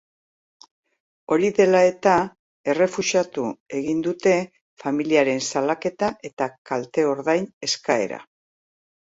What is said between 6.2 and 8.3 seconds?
eta kalte-ordain eskaera.